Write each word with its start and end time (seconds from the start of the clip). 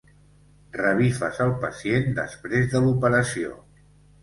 Revifes 0.77 1.41
el 1.45 1.51
pacient 1.67 2.17
després 2.21 2.69
de 2.75 2.83
l'operació. 2.89 3.55